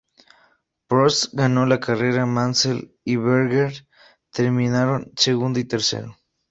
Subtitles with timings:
[0.87, 3.87] Prost ganó la carrera; Mansell y Berger
[4.31, 6.17] terminaron segundo y tercero.